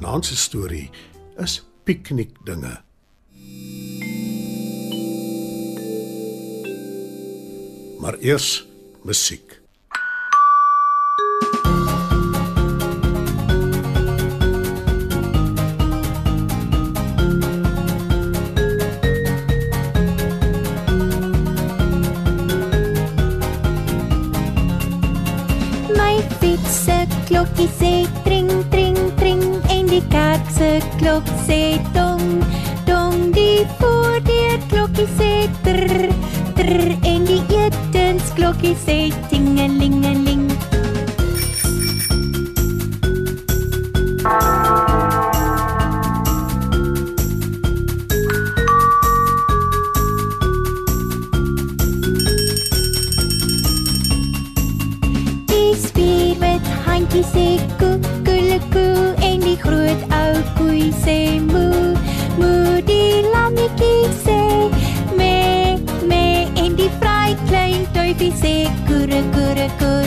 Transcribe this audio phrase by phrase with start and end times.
[0.00, 0.90] Vanaand se storie
[1.36, 2.80] is piknikdinge.
[8.00, 8.66] Maar eers
[9.02, 9.60] musiek.
[25.96, 26.99] My fiets se
[27.30, 27.92] klokkie sê
[28.24, 32.42] tring tring tring en die kerk se klok sê dong
[32.88, 35.30] dong die voordeur klokkie sê
[35.62, 36.10] trr
[36.58, 38.98] trr en die etensklokkie sê
[39.30, 40.39] tingelingeling
[68.30, 69.99] klein duifie sê koere koere koer Die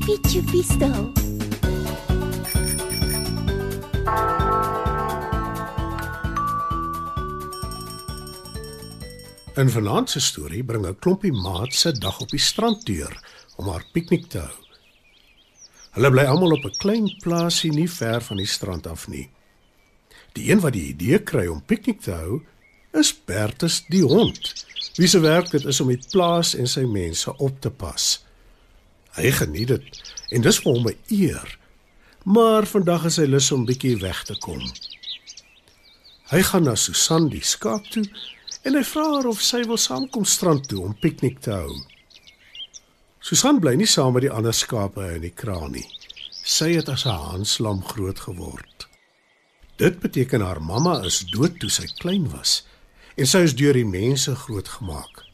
[0.00, 1.12] chippy chippy stil
[9.56, 13.12] In vanaand se storie bring 'n klompie maats se dag op die strand deur
[13.56, 14.58] om haar piknik te hou.
[15.90, 19.28] Hulle bly almal op 'n klein plaasie nie ver van die strand af nie.
[20.32, 22.42] Die een wat die idee kry om piknik te hou,
[22.92, 24.66] is Bertus die hond.
[24.96, 28.29] Wie se werk dit is om die plaas en sy mense op te pas.
[29.18, 31.58] Hy geniet dit en dis vir hom 'n eer.
[32.24, 34.60] Maar vandag is hy lus om bietjie weg te kom.
[36.30, 38.04] Hy gaan na Susan die skaap toe
[38.62, 41.72] en hy vra haar of sy wil saamkom strand toe om piknik te hou.
[43.20, 45.86] Susan bly nie saam met die ander skape in die kraal nie.
[46.44, 48.86] Sy het as 'n hanslam groot geword.
[49.76, 52.62] Dit beteken haar mamma is dood toe sy klein was
[53.16, 55.24] en sy is deur die mense grootgemaak.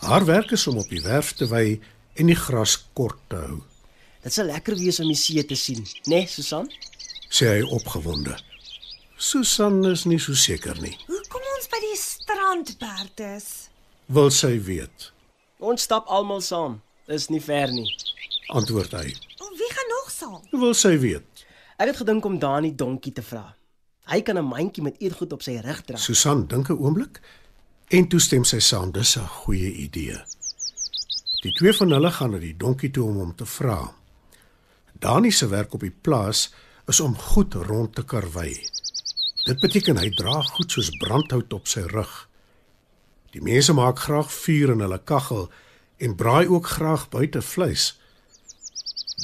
[0.00, 1.80] Haar werk is om op die werf te wy
[2.14, 3.62] en die gras kort te hou,
[4.22, 6.68] Dit sal lekker wees om die see te sien, né, nee, Susan?
[7.30, 8.34] sê hy opgewonde.
[9.16, 10.96] Susan is nie so seker nie.
[11.06, 13.68] Hoekom ons by die strand, Bertus?
[14.08, 15.10] Wil sy weet?
[15.60, 16.80] Ons stap almal saam.
[17.08, 17.86] Dis nie ver nie.
[18.48, 19.14] Antwoord hy.
[19.40, 20.40] O, wie gaan nog saam?
[20.52, 21.44] Wil sy weet?
[21.78, 23.54] Ek het gedink om Dani donkie te vra.
[24.10, 25.96] Hy kan 'n mandjie met eetgoed op sy rug dra.
[25.96, 27.20] Susan dink 'n oomblik
[27.90, 28.90] en toestem sy saam.
[28.92, 30.18] Dis 'n goeie idee.
[31.40, 33.78] Die twee van hulle gaan na die donkie toe om hom te vra.
[35.00, 36.50] Dani se werk op die plaas
[36.90, 38.52] is om goed rond te karwei.
[39.46, 42.12] Dit beteken hy dra goed soos brandhout op sy rug.
[43.32, 45.46] Die mense maak graag vuur in hulle kaggel
[46.04, 47.94] en braai ook graag buite vleis.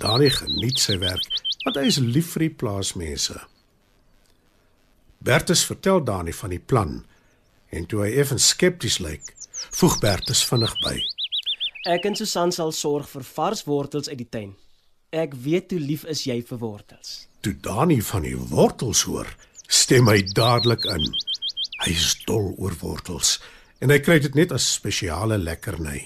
[0.01, 3.41] Dani geniet sy werk want hy is lief vir die plaasmense.
[5.19, 7.01] Bertus vertel Dani van die plan
[7.75, 9.35] en toe hy effens skepties lyk,
[9.75, 10.95] voeg Bertus vinnig by.
[11.87, 14.49] Ek en Susan sal sorg vir vars wortels uit die tuin.
[15.15, 17.29] Ek weet hoe lief is jy vir wortels.
[17.47, 19.29] Toe Dani van die wortels hoor,
[19.71, 21.07] stem hy dadelik in.
[21.85, 23.37] Hy is dol oor wortels
[23.79, 26.01] en hy kry dit net as spesiale lekkerny.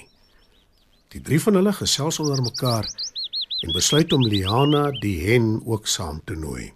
[1.15, 2.85] Die drie van hulle gesels onder mekaar
[3.65, 6.69] en besluit om Liana die hen ook saam te nooi.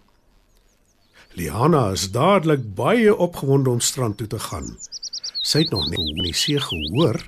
[1.38, 4.72] Liana is dadelik baie opgewonde om strand toe te gaan.
[5.46, 7.22] Sy het nog nie van die see gehoor,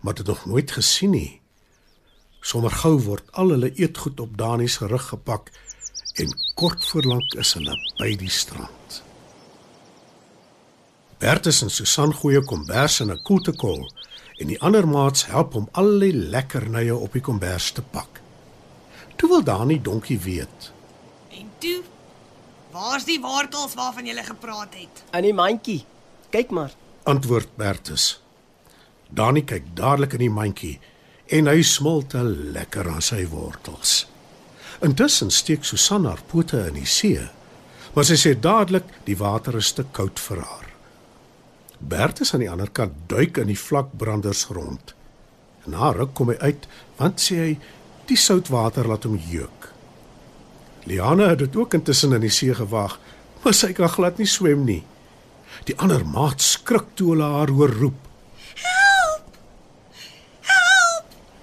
[0.00, 1.40] maar dit nog nooit gesien nie.
[2.40, 5.50] Sommer gou word al hulle eetgoed op Dani se rug gepak
[6.14, 9.02] en kort voor lank is hulle by die strand.
[11.20, 13.92] Bertus en Susan gooi 'n kombers in 'n koeltekol
[14.40, 18.20] en die ander maats help om al die lekkernye op die kombers te pak.
[19.16, 20.72] Toe wil Dani donkie weet.
[21.28, 21.82] En toe,
[22.70, 25.04] waar's die wortels waarvan jy gepraat het?
[25.12, 25.84] In die mandjie.
[26.30, 26.72] Kyk maar.
[27.02, 28.19] Antwoord Bertus.
[29.10, 30.76] Dani kyk dadelik in die mandjie
[31.30, 34.04] en hy smil te lekker aan sy wortels.
[34.86, 37.20] Intussen steek Susan haar pote in die see,
[37.94, 40.68] maar sy sê dadelik die water is te koud vir haar.
[41.80, 44.94] Bertus aan die ander kant duik in die vlak branders rond.
[45.66, 46.66] Na ruk kom hy uit
[46.98, 47.52] want sê hy
[48.10, 49.70] die soutwater laat hom jeuk.
[50.88, 52.96] Liana het dit ook intussen in die see gewag,
[53.42, 54.82] maar sy kan glad nie swem nie.
[55.68, 58.09] Die ander maat skrik toe hulle haar hoor roep.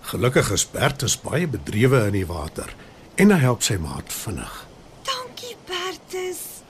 [0.07, 2.69] Gelukkig is Bertus baie bedrewe in die water
[3.19, 4.54] en hy help sy maat vinnig.
[5.04, 6.62] Dankie, Bertus.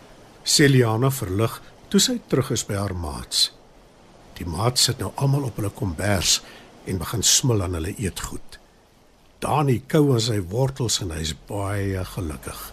[0.42, 1.60] Sê Liana verlig
[1.92, 3.52] toe sy terug is by haar maats.
[4.40, 6.40] Die maats sit nou almal op hulle kombers
[6.90, 8.58] en begin smil aan hulle eetgoed.
[9.44, 12.64] Dani kou aan sy wortels en hy's baie gelukkig.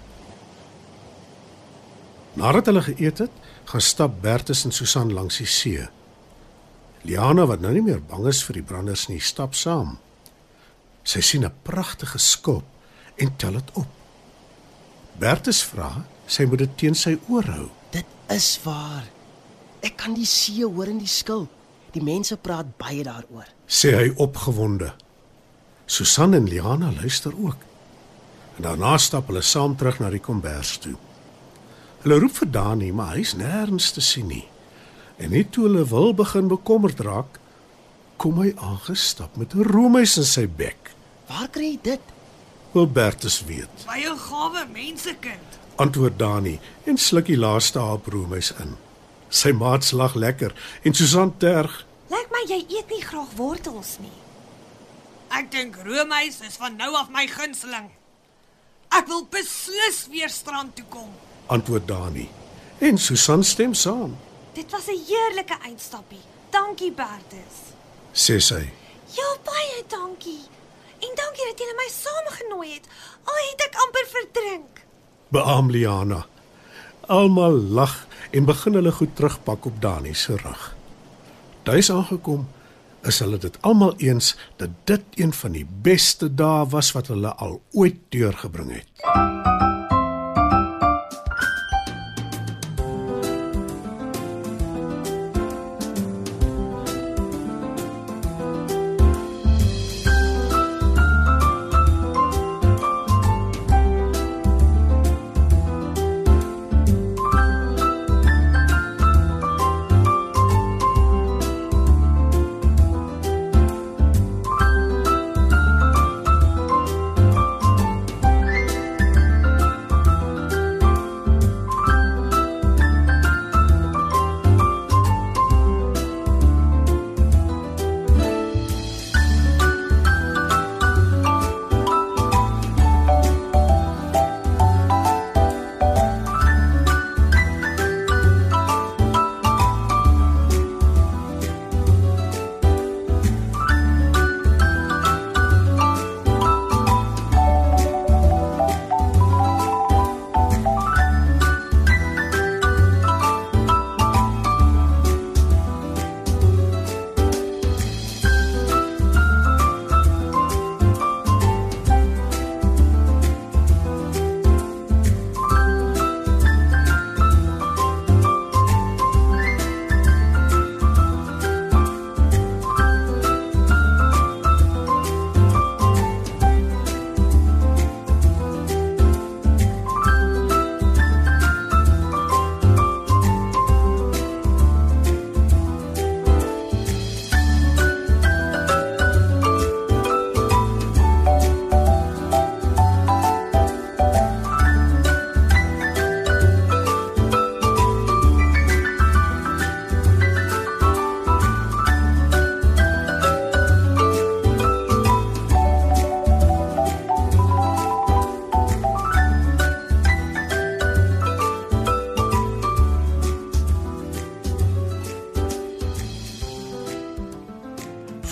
[2.40, 3.36] Nadat hulle geëet het,
[3.68, 5.84] gaan stap Bertus en Susan langs die see.
[7.04, 9.98] Liana wat nou nie meer bang is vir die branders nie, stap saam.
[11.04, 12.64] Sy sien 'n pragtige skulp
[13.16, 13.86] en tel dit op.
[15.18, 17.68] Bertus vra, sy moet dit teen sy oor hou.
[17.90, 19.04] Dit is waar.
[19.80, 21.48] Ek kan die see hoor in die skil.
[21.92, 23.46] Die mense praat baie daaroor.
[23.66, 24.94] sê hy opgewonde.
[25.86, 27.56] Susan en Liana luister ook.
[28.56, 30.96] En daarna stap hulle saam terug na die kombers toe.
[32.02, 34.44] Hulle roep vir Dani, maar hy's nêrens te sien nie.
[35.16, 37.38] En net toe hulle wil begin bekommerd raak,
[38.16, 40.93] kom hy aangestap met 'n roemuis in sy bek.
[41.26, 42.00] Waar kry jy dit?
[42.72, 43.68] Wil Bertus weet.
[43.86, 45.50] 'n gawe mensekind.
[45.76, 48.76] Antwoord Dani en sluk die laaste haap roemuis in.
[49.28, 51.86] Sy maats lag lekker en Susan terg.
[52.08, 54.18] Lyk my jy eet nie graag wortels nie.
[55.28, 57.90] Ek dink roomys is van nou af my gunsteling.
[58.94, 61.10] Ek wil beslis weer strand toe kom.
[61.46, 62.28] Antwoord Dani.
[62.78, 64.16] En Susan stem saam.
[64.54, 66.22] Dit was 'n heerlike eindstappie.
[66.50, 67.56] Dankie, Bertus.
[68.12, 68.70] Sê sy.
[69.16, 70.40] Ja, baie dankie.
[71.04, 72.88] En dankie dat jy my saamgenooi het.
[73.28, 74.82] Al het ek amper verdrink.
[75.34, 76.24] Beam Liana.
[77.12, 80.62] Almal lag en begin hulle goed terugpak op Dani se rug.
[81.62, 82.46] Tuis aangekom,
[83.08, 87.34] is hulle dit almal eens dat dit een van die beste dae was wat hulle
[87.34, 89.83] al ooit deurgebring het.